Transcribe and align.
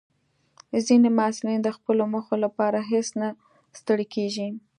ځینې 0.87 1.09
محصلین 1.17 1.59
د 1.63 1.69
خپلو 1.77 2.03
موخو 2.13 2.35
لپاره 2.45 2.79
هیڅ 2.91 3.07
نه 3.21 3.27
ستړي 3.79 4.05
کېږي. 4.15 4.47